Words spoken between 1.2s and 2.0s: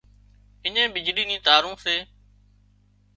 نِي تارُون سي